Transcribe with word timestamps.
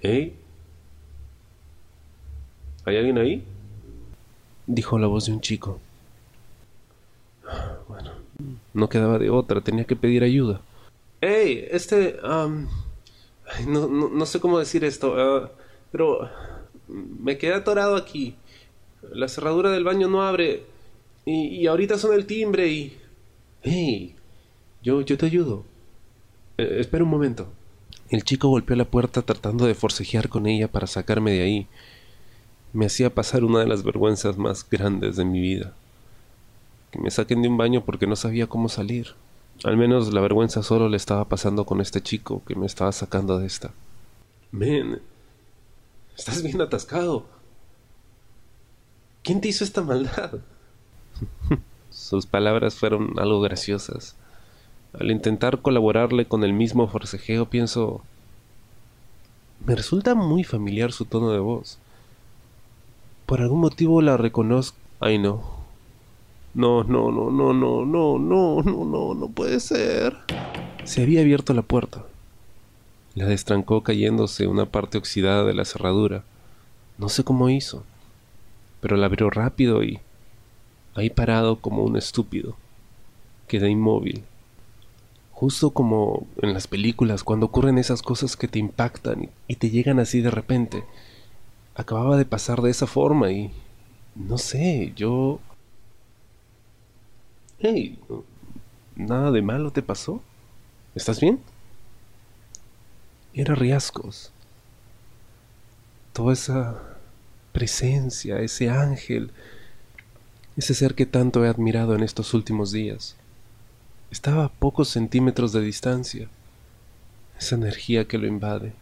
¿Hey? 0.00 0.36
¿Hay 2.84 2.96
alguien 2.96 3.18
ahí? 3.18 3.42
Dijo 4.66 4.98
la 4.98 5.06
voz 5.06 5.26
de 5.26 5.32
un 5.32 5.40
chico. 5.40 5.80
Bueno, 7.88 8.10
no 8.74 8.88
quedaba 8.88 9.16
de 9.18 9.30
otra, 9.30 9.60
tenía 9.60 9.84
que 9.84 9.94
pedir 9.94 10.24
ayuda. 10.24 10.60
¡Hey! 11.20 11.68
Este... 11.70 12.16
no, 12.22 13.86
no, 13.86 14.08
no 14.08 14.26
sé 14.26 14.40
cómo 14.40 14.58
decir 14.58 14.84
esto, 14.84 15.14
ah, 15.16 15.52
pero 15.92 16.28
me 16.88 17.38
quedé 17.38 17.54
atorado 17.54 17.94
aquí. 17.96 18.34
La 19.12 19.28
cerradura 19.28 19.70
del 19.70 19.84
baño 19.84 20.08
no 20.08 20.22
abre 20.22 20.64
y, 21.24 21.46
y 21.46 21.66
ahorita 21.68 21.96
suena 21.96 22.16
el 22.16 22.26
timbre 22.26 22.68
y... 22.68 22.96
¡Hey! 23.62 24.16
Yo, 24.82 25.00
yo 25.00 25.16
te 25.16 25.26
ayudo. 25.26 25.64
Eh, 26.58 26.76
espera 26.80 27.04
un 27.04 27.10
momento. 27.10 27.48
El 28.08 28.24
chico 28.24 28.48
golpeó 28.48 28.76
la 28.76 28.84
puerta 28.84 29.22
tratando 29.22 29.66
de 29.66 29.74
forcejear 29.74 30.28
con 30.28 30.46
ella 30.46 30.68
para 30.68 30.86
sacarme 30.86 31.32
de 31.32 31.42
ahí. 31.42 31.66
Me 32.72 32.86
hacía 32.86 33.14
pasar 33.14 33.42
una 33.44 33.60
de 33.60 33.66
las 33.66 33.82
vergüenzas 33.82 34.38
más 34.38 34.68
grandes 34.68 35.16
de 35.16 35.24
mi 35.24 35.40
vida. 35.40 35.72
Que 36.92 37.00
me 37.00 37.10
saquen 37.10 37.42
de 37.42 37.48
un 37.48 37.56
baño 37.56 37.84
porque 37.84 38.06
no 38.06 38.14
sabía 38.14 38.46
cómo 38.46 38.68
salir. 38.68 39.14
Al 39.64 39.76
menos 39.76 40.12
la 40.12 40.20
vergüenza 40.20 40.62
solo 40.62 40.88
le 40.88 40.96
estaba 40.96 41.24
pasando 41.24 41.64
con 41.64 41.80
este 41.80 42.00
chico 42.00 42.42
que 42.46 42.54
me 42.54 42.66
estaba 42.66 42.92
sacando 42.92 43.38
de 43.38 43.46
esta. 43.46 43.72
Men, 44.52 45.00
estás 46.16 46.42
bien 46.42 46.60
atascado. 46.60 47.26
¿Quién 49.24 49.40
te 49.40 49.48
hizo 49.48 49.64
esta 49.64 49.82
maldad? 49.82 50.38
Sus 51.90 52.26
palabras 52.26 52.76
fueron 52.76 53.18
algo 53.18 53.40
graciosas. 53.40 54.14
Al 54.98 55.10
intentar 55.10 55.60
colaborarle 55.60 56.26
con 56.26 56.44
el 56.44 56.52
mismo 56.52 56.88
forcejeo 56.88 57.46
pienso... 57.46 58.02
Me 59.66 59.74
resulta 59.74 60.14
muy 60.14 60.44
familiar 60.44 60.92
su 60.92 61.04
tono 61.04 61.30
de 61.30 61.38
voz. 61.38 61.78
Por 63.26 63.40
algún 63.40 63.60
motivo 63.60 64.00
la 64.00 64.16
reconozco... 64.16 64.78
Ay 65.00 65.18
no. 65.18 65.42
No, 66.54 66.84
no, 66.84 67.10
no, 67.10 67.30
no, 67.30 67.52
no, 67.52 67.84
no, 67.84 68.18
no, 68.18 68.62
no, 68.62 68.84
no, 68.84 69.14
no 69.14 69.28
puede 69.28 69.60
ser. 69.60 70.16
Se 70.84 71.02
había 71.02 71.20
abierto 71.20 71.52
la 71.52 71.62
puerta. 71.62 72.04
La 73.14 73.26
destrancó 73.26 73.82
cayéndose 73.82 74.46
una 74.46 74.66
parte 74.66 74.96
oxidada 74.96 75.44
de 75.44 75.54
la 75.54 75.64
cerradura. 75.64 76.22
No 76.96 77.10
sé 77.10 77.24
cómo 77.24 77.50
hizo, 77.50 77.84
pero 78.80 78.96
la 78.96 79.06
abrió 79.06 79.28
rápido 79.28 79.82
y... 79.82 80.00
Ahí 80.94 81.10
parado 81.10 81.56
como 81.56 81.82
un 81.82 81.98
estúpido. 81.98 82.56
Quedé 83.48 83.68
inmóvil. 83.68 84.24
Justo 85.36 85.68
como 85.68 86.26
en 86.40 86.54
las 86.54 86.66
películas, 86.66 87.22
cuando 87.22 87.44
ocurren 87.44 87.76
esas 87.76 88.00
cosas 88.00 88.38
que 88.38 88.48
te 88.48 88.58
impactan 88.58 89.28
y, 89.46 89.56
te 89.56 89.68
llegan 89.68 89.98
así 89.98 90.22
de 90.22 90.30
repente. 90.30 90.82
Acababa 91.74 92.16
de 92.16 92.24
pasar 92.24 92.62
de 92.62 92.70
esa 92.70 92.86
forma 92.86 93.30
y... 93.30 93.52
No 94.14 94.38
sé, 94.38 94.94
yo... 94.96 95.38
Hey, 97.58 97.98
¿nada 98.94 99.30
de 99.30 99.42
malo 99.42 99.72
te 99.72 99.82
pasó? 99.82 100.22
¿Estás 100.94 101.20
bien? 101.20 101.38
Era 103.34 103.54
Riascos. 103.54 104.32
Toda 106.14 106.32
esa 106.32 106.80
presencia, 107.52 108.38
ese 108.38 108.70
ángel, 108.70 109.32
ese 110.56 110.72
ser 110.72 110.94
que 110.94 111.04
tanto 111.04 111.44
he 111.44 111.48
admirado 111.48 111.94
en 111.94 112.02
estos 112.02 112.32
últimos 112.32 112.72
días. 112.72 113.16
Estaba 114.16 114.44
a 114.46 114.48
pocos 114.48 114.88
centímetros 114.88 115.52
de 115.52 115.60
distancia. 115.60 116.26
Esa 117.38 117.54
energía 117.54 118.08
que 118.08 118.18
lo 118.18 118.26
invade. 118.26 118.72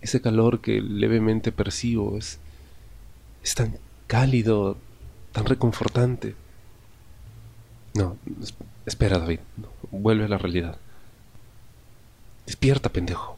Ese 0.00 0.20
calor 0.20 0.60
que 0.60 0.80
levemente 0.80 1.52
percibo 1.52 2.16
es, 2.18 2.38
es 3.42 3.54
tan 3.54 3.78
cálido, 4.06 4.76
tan 5.32 5.44
reconfortante. 5.46 6.34
No, 7.94 8.16
es- 8.42 8.54
espera, 8.86 9.18
David. 9.18 9.40
vuelve 9.90 10.24
a 10.24 10.28
la 10.28 10.38
realidad. 10.38 10.78
Despierta, 12.46 12.88
pendejo. 12.88 13.36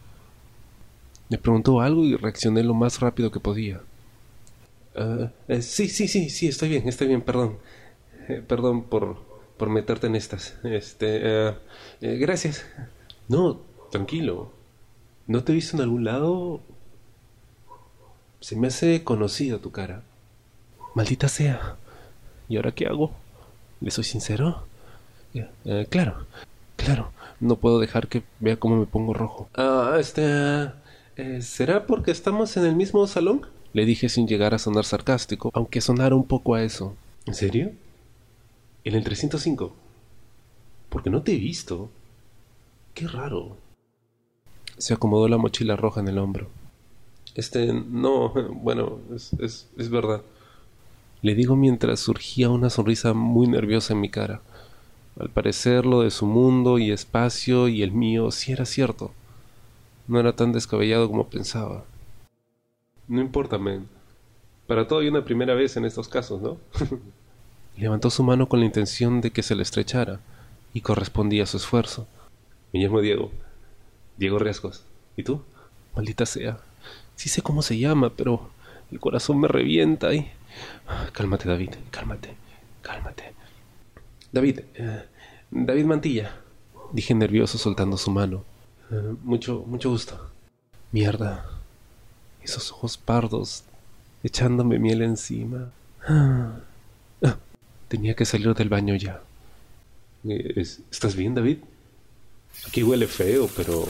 Me 1.30 1.38
preguntó 1.38 1.80
algo 1.80 2.04
y 2.04 2.14
reaccioné 2.14 2.62
lo 2.62 2.74
más 2.74 3.00
rápido 3.00 3.30
que 3.30 3.40
podía. 3.40 3.80
Ah, 4.94 5.30
eh, 5.48 5.62
sí, 5.62 5.88
sí, 5.88 6.08
sí, 6.08 6.30
sí, 6.30 6.48
estoy 6.48 6.68
bien, 6.68 6.88
estoy 6.88 7.08
bien, 7.08 7.22
perdón. 7.22 7.58
Eh, 8.28 8.42
perdón 8.46 8.84
por, 8.84 9.18
por 9.60 9.68
meterte 9.68 10.06
en 10.06 10.16
estas. 10.16 10.54
Este, 10.64 11.20
ah, 11.26 11.58
eh, 12.00 12.16
gracias. 12.16 12.64
No, 13.28 13.60
tranquilo. 13.90 14.50
¿No 15.26 15.44
te 15.44 15.52
he 15.52 15.54
visto 15.54 15.76
en 15.76 15.82
algún 15.82 16.02
lado? 16.02 16.62
Se 18.40 18.56
me 18.56 18.68
hace 18.68 19.04
conocida 19.04 19.58
tu 19.58 19.70
cara. 19.70 20.02
Maldita 20.94 21.28
sea. 21.28 21.76
¿Y 22.48 22.56
ahora 22.56 22.72
qué 22.72 22.86
hago? 22.86 23.12
¿Le 23.82 23.90
soy 23.90 24.04
sincero? 24.04 24.64
Eh, 25.34 25.86
claro, 25.90 26.24
claro. 26.76 27.12
No 27.38 27.56
puedo 27.56 27.80
dejar 27.80 28.08
que 28.08 28.22
vea 28.40 28.56
cómo 28.56 28.76
me 28.76 28.86
pongo 28.86 29.12
rojo. 29.12 29.50
Ah, 29.54 29.98
este, 30.00 30.70
eh, 31.16 31.42
¿será 31.42 31.86
porque 31.86 32.12
estamos 32.12 32.56
en 32.56 32.64
el 32.64 32.76
mismo 32.76 33.06
salón? 33.06 33.46
Le 33.74 33.84
dije 33.84 34.08
sin 34.08 34.26
llegar 34.26 34.54
a 34.54 34.58
sonar 34.58 34.86
sarcástico, 34.86 35.50
aunque 35.52 35.82
sonara 35.82 36.14
un 36.14 36.26
poco 36.26 36.54
a 36.54 36.62
eso. 36.62 36.96
¿En 37.26 37.34
serio? 37.34 37.72
¿En 38.84 38.94
el 38.94 39.04
305? 39.04 39.74
Porque 40.88 41.10
no 41.10 41.22
te 41.22 41.32
he 41.32 41.38
visto. 41.38 41.90
Qué 42.94 43.06
raro. 43.06 43.56
Se 44.78 44.94
acomodó 44.94 45.28
la 45.28 45.36
mochila 45.36 45.76
roja 45.76 46.00
en 46.00 46.08
el 46.08 46.18
hombro. 46.18 46.48
Este, 47.34 47.72
no, 47.72 48.28
bueno, 48.62 48.98
es, 49.14 49.32
es, 49.34 49.68
es 49.76 49.90
verdad. 49.90 50.22
Le 51.22 51.34
digo 51.34 51.56
mientras 51.56 52.00
surgía 52.00 52.48
una 52.48 52.70
sonrisa 52.70 53.12
muy 53.12 53.46
nerviosa 53.46 53.92
en 53.92 54.00
mi 54.00 54.08
cara. 54.08 54.40
Al 55.18 55.28
parecer 55.28 55.84
lo 55.84 56.00
de 56.00 56.10
su 56.10 56.24
mundo 56.24 56.78
y 56.78 56.90
espacio 56.90 57.68
y 57.68 57.82
el 57.82 57.92
mío 57.92 58.30
sí 58.30 58.52
era 58.52 58.64
cierto. 58.64 59.12
No 60.08 60.18
era 60.18 60.34
tan 60.34 60.52
descabellado 60.52 61.08
como 61.08 61.28
pensaba. 61.28 61.84
No 63.06 63.20
importa, 63.20 63.58
men. 63.58 63.86
Para 64.66 64.88
todo 64.88 65.00
hay 65.00 65.08
una 65.08 65.24
primera 65.24 65.54
vez 65.54 65.76
en 65.76 65.84
estos 65.84 66.08
casos, 66.08 66.40
¿no? 66.40 66.56
Levantó 67.76 68.10
su 68.10 68.22
mano 68.22 68.48
con 68.48 68.60
la 68.60 68.66
intención 68.66 69.20
de 69.20 69.30
que 69.30 69.42
se 69.42 69.54
le 69.54 69.62
estrechara, 69.62 70.20
y 70.72 70.82
correspondía 70.82 71.44
a 71.44 71.46
su 71.46 71.56
esfuerzo. 71.56 72.06
Me 72.72 72.80
llamo 72.80 73.00
Diego. 73.00 73.30
Diego 74.16 74.38
Riascos. 74.38 74.84
¿Y 75.16 75.22
tú? 75.22 75.42
Maldita 75.96 76.26
sea. 76.26 76.58
Sí 77.16 77.28
sé 77.28 77.42
cómo 77.42 77.62
se 77.62 77.78
llama, 77.78 78.10
pero 78.10 78.50
el 78.90 79.00
corazón 79.00 79.40
me 79.40 79.48
revienta 79.48 80.14
y... 80.14 80.30
Cálmate, 81.12 81.48
David, 81.48 81.70
cálmate, 81.90 82.34
cálmate. 82.82 83.32
David. 84.32 84.60
eh, 84.74 85.04
David 85.50 85.84
Mantilla. 85.84 86.36
Dije 86.92 87.14
nervioso 87.14 87.58
soltando 87.58 87.96
su 87.96 88.10
mano. 88.10 88.44
Eh, 88.90 89.14
mucho, 89.22 89.64
mucho 89.66 89.90
gusto. 89.90 90.30
Mierda. 90.92 91.44
Esos 92.42 92.72
ojos 92.72 92.96
pardos, 92.96 93.64
echándome 94.22 94.78
miel 94.78 95.02
encima. 95.02 95.70
Ah. 96.06 96.56
Ah, 97.22 97.36
Tenía 97.90 98.14
que 98.14 98.24
salir 98.24 98.54
del 98.54 98.68
baño 98.70 98.94
ya. 98.96 99.20
Eh, 100.26 100.52
es- 100.56 100.80
¿Estás 100.90 101.14
bien, 101.16 101.34
David? 101.34 101.58
Aquí 102.66 102.82
huele 102.82 103.06
feo, 103.06 103.48
pero... 103.56 103.84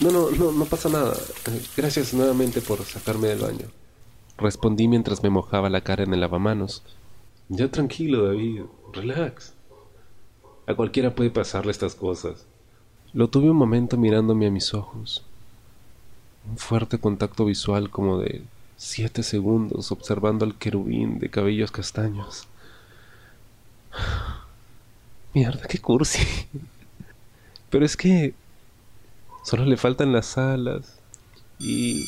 No, 0.00 0.10
no, 0.10 0.30
no, 0.30 0.52
no 0.52 0.64
pasa 0.64 0.88
nada. 0.88 1.14
Eh, 1.50 1.62
Gracias 1.76 2.14
nuevamente 2.14 2.60
por 2.62 2.82
sacarme 2.84 3.28
del 3.28 3.40
baño. 3.40 3.66
Respondí 4.38 4.88
mientras 4.88 5.22
me 5.22 5.30
mojaba 5.30 5.68
la 5.70 5.80
cara 5.82 6.04
en 6.04 6.14
el 6.14 6.20
lavamanos. 6.20 6.82
Ya 7.48 7.68
tranquilo, 7.70 8.26
David. 8.26 8.62
Relax. 8.92 9.52
A 10.66 10.74
cualquiera 10.74 11.14
puede 11.14 11.30
pasarle 11.30 11.72
estas 11.72 11.94
cosas. 11.94 12.46
Lo 13.12 13.28
tuve 13.28 13.50
un 13.50 13.56
momento 13.56 13.96
mirándome 13.96 14.46
a 14.46 14.50
mis 14.50 14.74
ojos. 14.74 15.24
Un 16.50 16.56
fuerte 16.58 16.98
contacto 16.98 17.44
visual 17.44 17.90
como 17.90 18.18
de 18.18 18.42
siete 18.76 19.22
segundos 19.22 19.90
observando 19.92 20.44
al 20.44 20.56
querubín 20.56 21.18
de 21.18 21.30
cabellos 21.30 21.70
castaños. 21.70 22.46
Mierda, 25.32 25.66
qué 25.66 25.78
cursi. 25.78 26.26
Pero 27.70 27.84
es 27.84 27.96
que 27.96 28.34
solo 29.42 29.64
le 29.64 29.76
faltan 29.76 30.12
las 30.12 30.38
alas 30.38 30.98
y... 31.58 32.06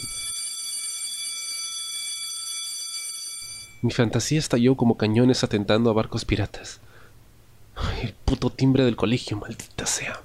Mi 3.83 3.93
fantasía 3.93 4.38
estalló 4.38 4.77
como 4.77 4.97
cañones 4.97 5.44
atentando 5.44 5.91
a 5.91 5.93
barcos 5.93 6.25
piratas. 6.25 6.81
El 8.03 8.15
puto 8.15 8.50
timbre 8.50 8.85
del 8.85 8.97
colegio, 8.97 9.37
maldita 9.37 9.87
sea. 9.87 10.23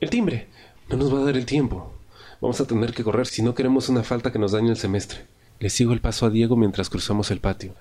El 0.00 0.10
timbre. 0.10 0.48
No 0.88 0.96
nos 0.96 1.14
va 1.14 1.20
a 1.20 1.24
dar 1.24 1.36
el 1.36 1.46
tiempo. 1.46 1.94
Vamos 2.40 2.60
a 2.60 2.66
tener 2.66 2.92
que 2.92 3.04
correr 3.04 3.26
si 3.26 3.42
no 3.42 3.54
queremos 3.54 3.88
una 3.88 4.02
falta 4.02 4.32
que 4.32 4.38
nos 4.38 4.52
dañe 4.52 4.70
el 4.70 4.76
semestre. 4.76 5.26
Le 5.60 5.70
sigo 5.70 5.92
el 5.92 6.00
paso 6.00 6.26
a 6.26 6.30
Diego 6.30 6.56
mientras 6.56 6.90
cruzamos 6.90 7.30
el 7.30 7.40
patio. 7.40 7.74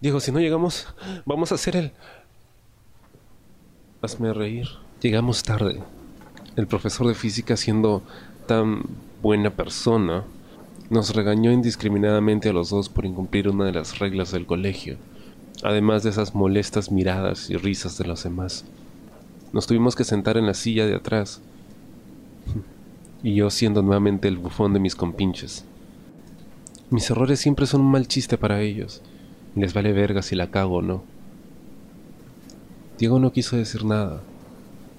Diego, 0.00 0.20
si 0.20 0.30
no 0.30 0.38
llegamos, 0.38 0.86
vamos 1.26 1.50
a 1.50 1.56
hacer 1.56 1.74
el... 1.74 1.92
Hazme 4.00 4.32
reír. 4.32 4.68
Llegamos 5.00 5.42
tarde. 5.42 5.82
El 6.54 6.68
profesor 6.68 7.08
de 7.08 7.14
física, 7.14 7.56
siendo 7.56 8.02
tan 8.46 8.82
buena 9.22 9.50
persona, 9.50 10.22
nos 10.88 11.16
regañó 11.16 11.50
indiscriminadamente 11.50 12.48
a 12.48 12.52
los 12.52 12.70
dos 12.70 12.88
por 12.88 13.06
incumplir 13.06 13.48
una 13.48 13.64
de 13.64 13.72
las 13.72 13.98
reglas 13.98 14.30
del 14.30 14.46
colegio, 14.46 14.98
además 15.64 16.04
de 16.04 16.10
esas 16.10 16.32
molestas 16.32 16.92
miradas 16.92 17.50
y 17.50 17.56
risas 17.56 17.98
de 17.98 18.06
los 18.06 18.22
demás. 18.22 18.64
Nos 19.52 19.66
tuvimos 19.66 19.96
que 19.96 20.04
sentar 20.04 20.36
en 20.36 20.46
la 20.46 20.54
silla 20.54 20.86
de 20.86 20.94
atrás, 20.94 21.42
y 23.24 23.34
yo 23.34 23.50
siendo 23.50 23.82
nuevamente 23.82 24.28
el 24.28 24.38
bufón 24.38 24.72
de 24.74 24.80
mis 24.80 24.94
compinches. 24.94 25.64
Mis 26.88 27.10
errores 27.10 27.40
siempre 27.40 27.66
son 27.66 27.80
un 27.80 27.90
mal 27.90 28.06
chiste 28.06 28.38
para 28.38 28.60
ellos, 28.60 29.02
les 29.54 29.74
vale 29.74 29.92
verga 29.92 30.22
si 30.22 30.36
la 30.36 30.50
cago 30.50 30.76
o 30.76 30.82
no. 30.82 31.02
Diego 32.98 33.18
no 33.18 33.32
quiso 33.32 33.56
decir 33.56 33.84
nada. 33.84 34.20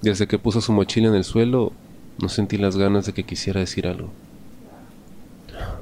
Desde 0.02 0.26
que 0.26 0.38
puso 0.38 0.60
su 0.60 0.72
mochila 0.72 1.08
en 1.08 1.14
el 1.14 1.24
suelo, 1.24 1.72
no 2.20 2.28
sentí 2.28 2.56
las 2.56 2.76
ganas 2.76 3.06
de 3.06 3.12
que 3.12 3.24
quisiera 3.24 3.60
decir 3.60 3.86
algo. 3.86 4.08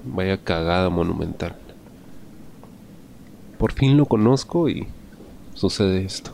Vaya 0.04 0.36
cagada 0.38 0.90
monumental. 0.90 1.54
Por 3.58 3.72
fin 3.72 3.96
lo 3.96 4.06
conozco 4.06 4.68
y 4.68 4.86
sucede 5.54 6.04
esto. 6.04 6.32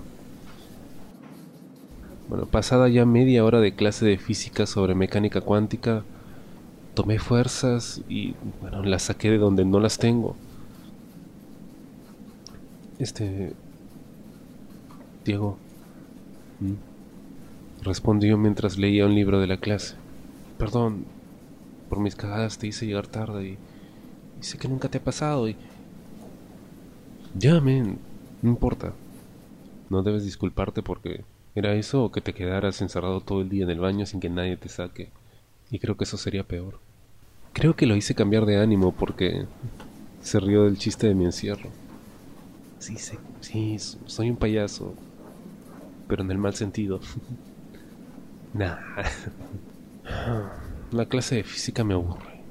Bueno, 2.28 2.46
pasada 2.46 2.88
ya 2.88 3.04
media 3.04 3.44
hora 3.44 3.60
de 3.60 3.74
clase 3.74 4.04
de 4.06 4.18
física 4.18 4.66
sobre 4.66 4.94
mecánica 4.94 5.40
cuántica, 5.40 6.04
tomé 6.94 7.18
fuerzas 7.18 8.00
y 8.08 8.34
bueno, 8.60 8.82
las 8.82 9.04
saqué 9.04 9.30
de 9.30 9.38
donde 9.38 9.64
no 9.64 9.80
las 9.80 9.98
tengo. 9.98 10.36
Este... 12.98 13.52
Diego. 15.24 15.58
Respondió 17.82 18.38
mientras 18.38 18.78
leía 18.78 19.06
un 19.06 19.14
libro 19.14 19.40
de 19.40 19.46
la 19.46 19.56
clase. 19.56 19.96
Perdón, 20.58 21.04
por 21.88 22.00
mis 22.00 22.14
cagadas 22.14 22.58
te 22.58 22.66
hice 22.66 22.86
llegar 22.86 23.06
tarde 23.06 23.48
y, 23.48 23.58
sé 24.40 24.58
que 24.58 24.68
nunca 24.68 24.88
te 24.88 24.98
ha 24.98 25.04
pasado 25.04 25.48
y... 25.48 25.56
Ya, 27.36 27.60
no 27.60 27.98
importa. 28.42 28.92
No 29.90 30.02
debes 30.02 30.24
disculparte 30.24 30.82
porque 30.82 31.24
era 31.54 31.74
eso 31.74 32.04
o 32.04 32.12
que 32.12 32.20
te 32.20 32.32
quedaras 32.32 32.80
encerrado 32.80 33.20
todo 33.20 33.40
el 33.40 33.48
día 33.48 33.64
en 33.64 33.70
el 33.70 33.80
baño 33.80 34.06
sin 34.06 34.20
que 34.20 34.30
nadie 34.30 34.56
te 34.56 34.68
saque. 34.68 35.10
Y 35.70 35.78
creo 35.78 35.96
que 35.96 36.04
eso 36.04 36.16
sería 36.16 36.44
peor. 36.44 36.78
Creo 37.52 37.74
que 37.74 37.86
lo 37.86 37.96
hice 37.96 38.14
cambiar 38.14 38.46
de 38.46 38.60
ánimo 38.60 38.92
porque 38.92 39.46
se 40.20 40.40
rió 40.40 40.64
del 40.64 40.78
chiste 40.78 41.06
de 41.06 41.14
mi 41.14 41.24
encierro. 41.24 41.70
Sí, 43.40 43.78
soy 43.78 44.28
un 44.28 44.36
payaso, 44.36 44.92
pero 46.06 46.22
en 46.22 46.30
el 46.30 46.36
mal 46.36 46.54
sentido. 46.54 47.00
nah. 48.52 48.76
La 50.92 51.06
clase 51.06 51.36
de 51.36 51.44
física 51.44 51.82
me 51.82 51.94
aburre. 51.94 52.42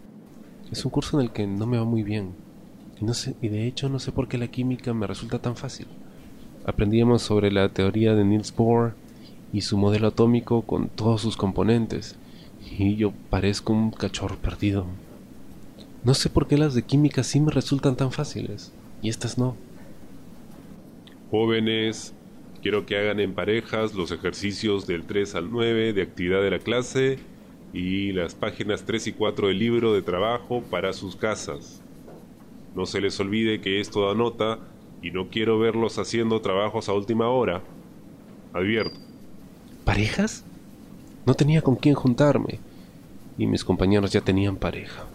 Es 0.71 0.83
un 0.85 0.91
curso 0.91 1.19
en 1.19 1.27
el 1.27 1.31
que 1.31 1.45
no 1.45 1.67
me 1.67 1.77
va 1.77 1.85
muy 1.85 2.01
bien. 2.01 2.31
Y, 2.99 3.05
no 3.05 3.13
sé, 3.13 3.35
y 3.43 3.49
de 3.49 3.67
hecho 3.67 3.89
no 3.89 3.99
sé 3.99 4.11
por 4.11 4.27
qué 4.27 4.39
la 4.39 4.47
química 4.47 4.91
me 4.93 5.05
resulta 5.05 5.37
tan 5.37 5.55
fácil. 5.55 5.85
Aprendíamos 6.65 7.21
sobre 7.21 7.51
la 7.51 7.69
teoría 7.69 8.15
de 8.15 8.25
Niels 8.25 8.55
Bohr 8.55 8.95
y 9.53 9.61
su 9.61 9.77
modelo 9.77 10.07
atómico 10.07 10.63
con 10.63 10.89
todos 10.89 11.21
sus 11.21 11.37
componentes. 11.37 12.15
Y 12.77 12.95
yo 12.95 13.13
parezco 13.29 13.71
un 13.71 13.91
cachorro 13.91 14.37
perdido. 14.37 14.87
No 16.03 16.15
sé 16.15 16.31
por 16.31 16.47
qué 16.47 16.57
las 16.57 16.73
de 16.73 16.81
química 16.81 17.21
sí 17.21 17.39
me 17.39 17.51
resultan 17.51 17.95
tan 17.95 18.11
fáciles 18.11 18.71
y 19.03 19.09
estas 19.09 19.37
no. 19.37 19.55
Jóvenes, 21.33 22.13
quiero 22.61 22.85
que 22.85 22.95
hagan 22.95 23.19
en 23.19 23.33
parejas 23.33 23.95
los 23.95 24.11
ejercicios 24.11 24.85
del 24.85 25.07
3 25.07 25.33
al 25.33 25.49
9 25.49 25.91
de 25.93 26.03
actividad 26.03 26.43
de 26.43 26.51
la 26.51 26.59
clase 26.59 27.17
y 27.73 28.11
las 28.11 28.35
páginas 28.35 28.83
3 28.85 29.07
y 29.07 29.13
4 29.13 29.47
del 29.47 29.57
libro 29.57 29.95
de 29.95 30.03
trabajo 30.03 30.61
para 30.69 30.93
sus 30.93 31.15
casas. 31.15 31.81
No 32.75 32.85
se 32.85 33.01
les 33.01 33.19
olvide 33.19 33.61
que 33.61 33.79
esto 33.79 34.05
da 34.05 34.13
nota 34.13 34.59
y 35.01 35.09
no 35.09 35.29
quiero 35.29 35.57
verlos 35.57 35.97
haciendo 35.97 36.39
trabajos 36.39 36.87
a 36.87 36.93
última 36.93 37.27
hora. 37.29 37.63
Advierto. 38.53 38.99
¿Parejas? 39.85 40.45
No 41.25 41.33
tenía 41.33 41.63
con 41.63 41.77
quién 41.77 41.95
juntarme 41.95 42.59
y 43.39 43.47
mis 43.47 43.63
compañeros 43.63 44.11
ya 44.11 44.21
tenían 44.21 44.55
pareja. 44.55 45.07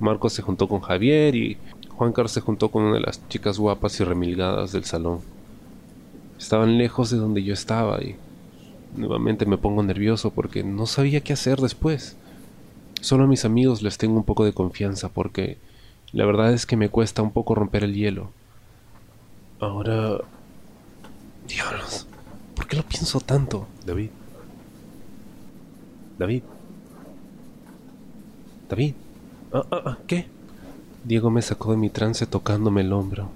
Marcos 0.00 0.32
se 0.32 0.40
juntó 0.40 0.68
con 0.68 0.80
Javier 0.80 1.34
y 1.34 1.58
Juan 1.98 2.12
Carlos 2.12 2.30
se 2.30 2.40
juntó 2.40 2.70
con 2.70 2.84
una 2.84 2.94
de 2.94 3.00
las 3.00 3.28
chicas 3.28 3.58
guapas 3.58 3.98
y 3.98 4.04
remilgadas 4.04 4.70
del 4.70 4.84
salón. 4.84 5.18
Estaban 6.38 6.78
lejos 6.78 7.10
de 7.10 7.16
donde 7.16 7.42
yo 7.42 7.52
estaba 7.52 8.00
y 8.00 8.14
nuevamente 8.96 9.46
me 9.46 9.58
pongo 9.58 9.82
nervioso 9.82 10.30
porque 10.30 10.62
no 10.62 10.86
sabía 10.86 11.22
qué 11.22 11.32
hacer 11.32 11.58
después. 11.60 12.16
Solo 13.00 13.24
a 13.24 13.26
mis 13.26 13.44
amigos 13.44 13.82
les 13.82 13.98
tengo 13.98 14.14
un 14.16 14.22
poco 14.22 14.44
de 14.44 14.52
confianza 14.52 15.08
porque 15.08 15.58
la 16.12 16.24
verdad 16.24 16.52
es 16.52 16.66
que 16.66 16.76
me 16.76 16.88
cuesta 16.88 17.20
un 17.20 17.32
poco 17.32 17.56
romper 17.56 17.82
el 17.82 17.94
hielo. 17.94 18.30
Ahora... 19.58 20.18
Diablos, 21.48 22.06
¿por 22.54 22.68
qué 22.68 22.76
lo 22.76 22.84
pienso 22.84 23.18
tanto? 23.18 23.66
David. 23.84 24.10
David. 26.16 26.42
David. 28.68 28.94
Ah, 29.52 29.64
ah, 29.72 29.82
ah, 29.84 29.98
¿Qué? 30.06 30.37
Diego 31.04 31.30
me 31.30 31.42
sacó 31.42 31.70
de 31.70 31.76
mi 31.76 31.90
trance 31.90 32.26
tocándome 32.26 32.82
el 32.82 32.92
hombro. 32.92 33.28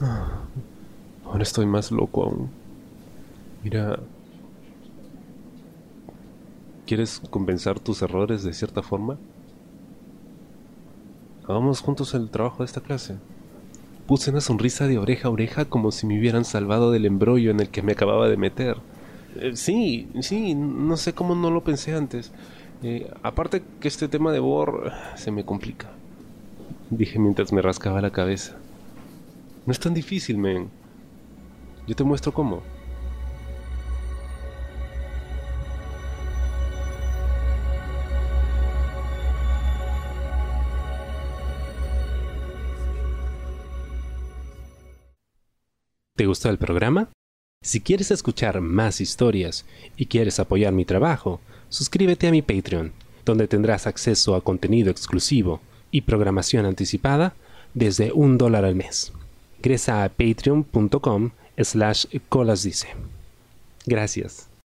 Ah, 0.00 0.42
ahora 1.24 1.42
estoy 1.42 1.66
más 1.66 1.90
loco 1.90 2.24
aún. 2.24 2.50
Mira... 3.62 3.98
¿Quieres 6.86 7.20
compensar 7.30 7.80
tus 7.80 8.00
errores 8.02 8.44
de 8.44 8.52
cierta 8.52 8.80
forma? 8.80 9.18
Hagamos 11.48 11.80
juntos 11.80 12.14
el 12.14 12.30
trabajo 12.30 12.58
de 12.58 12.66
esta 12.66 12.80
clase. 12.80 13.16
Puse 14.06 14.30
una 14.30 14.40
sonrisa 14.40 14.86
de 14.86 14.98
oreja 14.98 15.26
a 15.26 15.32
oreja 15.32 15.64
como 15.64 15.90
si 15.90 16.06
me 16.06 16.16
hubieran 16.18 16.44
salvado 16.44 16.92
del 16.92 17.06
embrollo 17.06 17.50
en 17.50 17.58
el 17.58 17.70
que 17.70 17.82
me 17.82 17.92
acababa 17.92 18.28
de 18.28 18.36
meter. 18.36 18.76
Eh, 19.34 19.56
sí, 19.56 20.08
sí, 20.20 20.54
no 20.54 20.96
sé 20.96 21.12
cómo 21.12 21.34
no 21.34 21.50
lo 21.50 21.64
pensé 21.64 21.94
antes. 21.94 22.30
Eh, 22.82 23.10
aparte 23.22 23.62
que 23.80 23.88
este 23.88 24.08
tema 24.08 24.32
de 24.32 24.40
Bohr 24.40 24.92
se 25.16 25.30
me 25.30 25.44
complica. 25.44 25.90
Dije 26.90 27.18
mientras 27.18 27.52
me 27.52 27.62
rascaba 27.62 28.00
la 28.00 28.10
cabeza. 28.10 28.56
No 29.64 29.72
es 29.72 29.80
tan 29.80 29.94
difícil, 29.94 30.38
men. 30.38 30.70
Yo 31.86 31.96
te 31.96 32.04
muestro 32.04 32.32
cómo. 32.32 32.62
¿Te 46.16 46.24
gustó 46.24 46.48
el 46.48 46.56
programa? 46.56 47.10
Si 47.62 47.80
quieres 47.80 48.10
escuchar 48.10 48.60
más 48.60 49.02
historias 49.02 49.66
y 49.96 50.06
quieres 50.06 50.40
apoyar 50.40 50.72
mi 50.72 50.86
trabajo, 50.86 51.40
suscríbete 51.68 52.26
a 52.26 52.30
mi 52.30 52.42
Patreon, 52.42 52.92
donde 53.24 53.48
tendrás 53.48 53.86
acceso 53.86 54.34
a 54.34 54.42
contenido 54.42 54.90
exclusivo 54.90 55.60
y 55.90 56.02
programación 56.02 56.66
anticipada 56.66 57.34
desde 57.74 58.12
un 58.12 58.38
dólar 58.38 58.64
al 58.64 58.74
mes. 58.74 59.12
Ingresa 59.58 60.04
a 60.04 60.08
patreon.com 60.08 61.30
slash 61.58 62.06
colasdice. 62.28 62.88
Gracias. 63.86 64.55